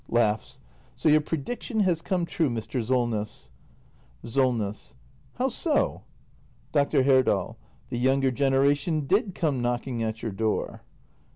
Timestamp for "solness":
2.83-3.51, 4.23-4.95